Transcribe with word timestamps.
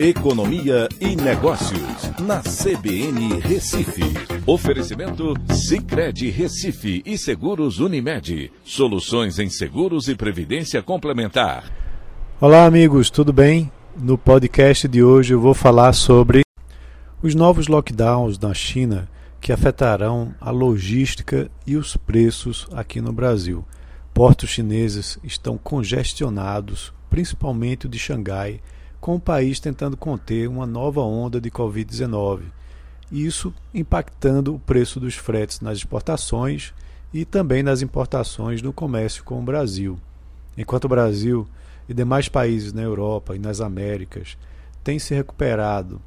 Economia 0.00 0.88
e 1.00 1.16
Negócios, 1.16 1.80
na 2.20 2.40
CBN 2.40 3.40
Recife. 3.40 4.04
Oferecimento 4.46 5.34
Cicred 5.52 6.30
Recife 6.30 7.02
e 7.04 7.18
Seguros 7.18 7.80
Unimed. 7.80 8.52
Soluções 8.62 9.40
em 9.40 9.50
seguros 9.50 10.06
e 10.06 10.14
previdência 10.14 10.80
complementar. 10.84 11.64
Olá, 12.40 12.64
amigos, 12.64 13.10
tudo 13.10 13.32
bem? 13.32 13.72
No 13.96 14.16
podcast 14.16 14.86
de 14.86 15.02
hoje 15.02 15.34
eu 15.34 15.40
vou 15.40 15.52
falar 15.52 15.92
sobre 15.92 16.42
os 17.20 17.34
novos 17.34 17.66
lockdowns 17.66 18.38
na 18.38 18.54
China 18.54 19.08
que 19.40 19.52
afetarão 19.52 20.32
a 20.40 20.52
logística 20.52 21.50
e 21.66 21.76
os 21.76 21.96
preços 21.96 22.68
aqui 22.72 23.00
no 23.00 23.12
Brasil. 23.12 23.64
Portos 24.14 24.50
chineses 24.50 25.18
estão 25.24 25.58
congestionados, 25.58 26.92
principalmente 27.10 27.86
o 27.86 27.88
de 27.88 27.98
Xangai 27.98 28.60
com 29.00 29.14
o 29.14 29.20
país 29.20 29.60
tentando 29.60 29.96
conter 29.96 30.48
uma 30.48 30.66
nova 30.66 31.00
onda 31.00 31.40
de 31.40 31.50
Covid-19, 31.50 32.42
isso 33.10 33.54
impactando 33.72 34.54
o 34.54 34.58
preço 34.58 35.00
dos 35.00 35.14
fretes 35.14 35.60
nas 35.60 35.78
exportações 35.78 36.74
e 37.12 37.24
também 37.24 37.62
nas 37.62 37.80
importações 37.80 38.60
no 38.60 38.72
comércio 38.72 39.24
com 39.24 39.38
o 39.38 39.42
Brasil. 39.42 39.98
Enquanto 40.56 40.84
o 40.84 40.88
Brasil 40.88 41.48
e 41.88 41.94
demais 41.94 42.28
países 42.28 42.72
na 42.72 42.82
Europa 42.82 43.34
e 43.34 43.38
nas 43.38 43.60
Américas 43.60 44.36
têm 44.84 44.98
se 44.98 45.14
recuperado 45.14 46.02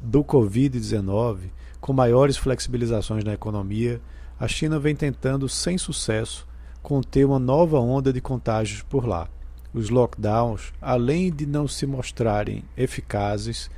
do 0.00 0.24
Covid-19 0.24 1.50
com 1.80 1.92
maiores 1.92 2.36
flexibilizações 2.36 3.22
na 3.22 3.34
economia, 3.34 4.00
a 4.40 4.48
China 4.48 4.80
vem 4.80 4.96
tentando, 4.96 5.48
sem 5.48 5.78
sucesso, 5.78 6.48
conter 6.82 7.24
uma 7.24 7.38
nova 7.38 7.78
onda 7.78 8.12
de 8.12 8.20
contágios 8.20 8.82
por 8.82 9.06
lá 9.06 9.28
os 9.72 9.88
lockdowns, 9.88 10.72
além 10.80 11.32
de 11.32 11.46
não 11.46 11.66
se 11.66 11.86
mostrarem 11.86 12.64
eficazes, 12.76 13.70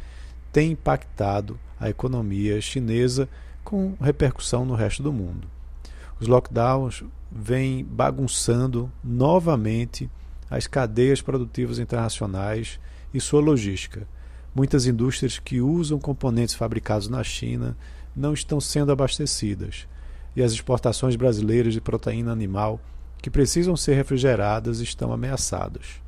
têm 0.52 0.72
impactado 0.72 1.58
a 1.78 1.88
economia 1.88 2.60
chinesa 2.60 3.28
com 3.62 3.94
repercussão 4.00 4.64
no 4.64 4.74
resto 4.74 5.02
do 5.02 5.12
mundo. 5.12 5.48
Os 6.20 6.26
lockdowns 6.26 7.04
vêm 7.30 7.84
bagunçando 7.84 8.90
novamente 9.02 10.10
as 10.50 10.66
cadeias 10.66 11.20
produtivas 11.20 11.78
internacionais 11.78 12.78
e 13.12 13.20
sua 13.20 13.40
logística. 13.40 14.06
Muitas 14.54 14.86
indústrias 14.86 15.38
que 15.38 15.60
usam 15.60 15.98
componentes 15.98 16.54
fabricados 16.54 17.08
na 17.08 17.24
China 17.24 17.76
não 18.14 18.32
estão 18.32 18.60
sendo 18.60 18.92
abastecidas, 18.92 19.88
e 20.36 20.42
as 20.42 20.52
exportações 20.52 21.16
brasileiras 21.16 21.72
de 21.72 21.80
proteína 21.80 22.32
animal 22.32 22.80
que 23.24 23.30
precisam 23.30 23.74
ser 23.74 23.94
refrigeradas 23.94 24.80
estão 24.80 25.10
ameaçadas. 25.10 26.02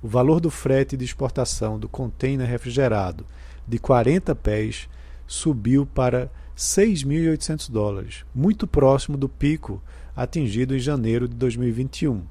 O 0.00 0.06
valor 0.06 0.38
do 0.38 0.52
frete 0.52 0.96
de 0.96 1.04
exportação 1.04 1.80
do 1.80 1.88
container 1.88 2.48
refrigerado 2.48 3.26
de 3.66 3.76
40 3.76 4.36
pés 4.36 4.88
subiu 5.26 5.84
para 5.84 6.30
6.800 6.56 7.68
dólares, 7.72 8.24
muito 8.32 8.68
próximo 8.68 9.16
do 9.16 9.28
pico 9.28 9.82
atingido 10.14 10.72
em 10.72 10.78
janeiro 10.78 11.26
de 11.26 11.34
2021, 11.34 12.22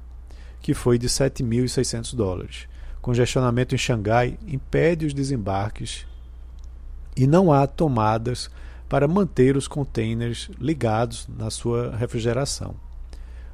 que 0.62 0.72
foi 0.72 0.96
de 0.96 1.06
7.600 1.06 2.16
dólares. 2.16 2.66
Congestionamento 3.02 3.74
em 3.74 3.78
Xangai 3.78 4.38
impede 4.46 5.04
os 5.04 5.12
desembarques 5.12 6.06
e 7.14 7.26
não 7.26 7.52
há 7.52 7.66
tomadas 7.66 8.50
para 8.88 9.06
manter 9.06 9.54
os 9.54 9.68
containers 9.68 10.50
ligados 10.58 11.28
na 11.28 11.50
sua 11.50 11.94
refrigeração. 11.94 12.74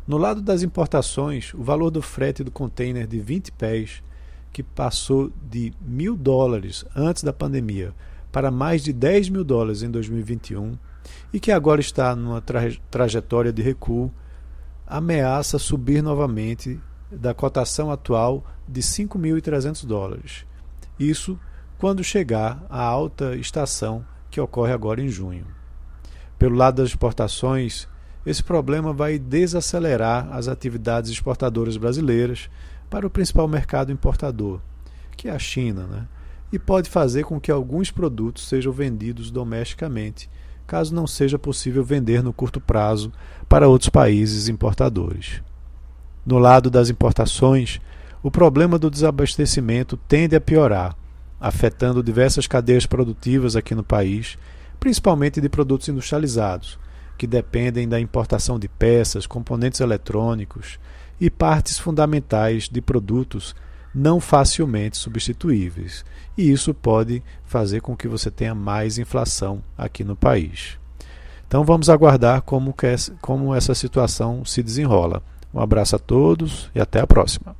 No 0.07 0.17
lado 0.17 0.41
das 0.41 0.63
importações, 0.63 1.53
o 1.53 1.63
valor 1.63 1.91
do 1.91 2.01
frete 2.01 2.45
do 2.45 2.51
container 2.51 3.07
de 3.07 3.19
20 3.19 3.51
pés, 3.53 4.03
que 4.53 4.63
passou 4.63 5.33
de 5.51 5.73
mil 5.81 6.17
dólares 6.17 6.85
antes 6.95 7.23
da 7.25 7.33
pandemia 7.33 7.93
para 8.31 8.51
mais 8.51 8.85
de 8.85 8.93
10 8.93 9.31
mil 9.31 9.43
dólares 9.43 9.83
em 9.83 9.91
2021 9.91 10.79
e 11.33 11.41
que 11.41 11.51
agora 11.51 11.81
está 11.81 12.15
numa 12.15 12.41
traje 12.41 12.81
trajetória 12.91 13.53
de 13.53 13.63
recuo, 13.63 14.13
ameaça 14.87 15.59
subir 15.59 16.03
novamente 16.03 16.79
da 17.11 17.35
cotação 17.35 17.91
atual 17.91 18.45
de 18.69 18.81
5.300 18.81 19.87
dólares. 19.87 20.47
Isso 20.99 21.39
quando 21.79 22.05
chegar 22.05 22.65
a 22.71 22.83
alta 22.83 23.35
estação 23.37 24.05
que 24.31 24.41
ocorre 24.41 24.73
agora 24.73 25.03
em 25.03 25.09
junho. 25.09 25.47
Pelo 26.39 26.57
lado 26.57 26.77
das 26.77 26.91
exportações, 26.91 27.89
esse 28.27 28.43
problema 28.43 28.93
vai 28.93 29.21
desacelerar 29.21 30.29
as 30.33 30.49
atividades 30.49 31.13
exportadoras 31.13 31.77
brasileiras 31.77 32.51
para 32.91 33.07
o 33.07 33.11
principal 33.11 33.47
mercado 33.47 33.93
importador, 33.93 34.61
que 35.17 35.29
é 35.29 35.31
a 35.31 35.39
China, 35.39 35.87
né? 35.87 36.09
e 36.53 36.59
pode 36.59 36.91
fazer 36.91 37.23
com 37.23 37.41
que 37.41 37.53
alguns 37.53 37.93
produtos 37.93 38.49
sejam 38.49 38.73
vendidos 38.73 39.31
domesticamente, 39.31 40.29
caso 40.67 40.93
não 40.93 41.07
seja 41.07 41.39
possível 41.39 41.85
vender 41.85 42.21
no 42.21 42.33
curto 42.33 42.61
prazo 42.61 43.13
para 43.49 43.69
outros 43.69 43.91
países 43.91 44.49
importadores. 44.49 45.41
No 46.25 46.39
lado 46.39 46.69
das 46.69 46.91
importações, 46.91 47.81
o 48.25 48.31
problema 48.31 48.77
do 48.77 48.91
desabastecimento 48.91 49.97
tende 50.09 50.35
a 50.35 50.41
piorar, 50.41 50.97
afetando 51.41 52.03
diversas 52.03 52.49
cadeias 52.49 52.87
produtivas 52.87 53.55
aqui 53.55 53.73
no 53.73 53.85
país, 53.85 54.37
principalmente 54.81 55.41
de 55.41 55.49
produtos 55.49 55.89
industrializados 55.89 56.77
que 57.17 57.27
dependem 57.27 57.89
da 57.89 58.01
importação 58.01 58.59
de 58.59 58.69
peças, 58.69 59.27
componentes 59.27 59.81
eletrônicos 59.81 60.79
e 61.21 61.31
partes 61.31 61.79
fundamentais 61.79 62.69
de 62.69 62.81
produtos 62.81 63.55
não 63.95 64.21
facilmente 64.21 64.99
substituíveis. 64.99 66.05
E 66.37 66.51
isso 66.51 66.75
pode 66.75 67.23
fazer 67.45 67.81
com 67.81 67.97
que 67.97 68.07
você 68.07 68.31
tenha 68.31 68.55
mais 68.55 68.99
inflação 68.99 69.63
aqui 69.77 70.05
no 70.05 70.15
país. 70.15 70.79
Então 71.49 71.65
vamos 71.65 71.89
aguardar 71.89 72.43
como, 72.43 72.75
como 73.23 73.55
essa 73.55 73.75
situação 73.75 74.45
se 74.45 74.63
desenrola. 74.63 75.23
Um 75.55 75.61
abraço 75.61 75.97
a 75.97 75.99
todos 75.99 76.71
e 76.75 76.81
até 76.81 77.01
a 77.01 77.07
próxima. 77.07 77.57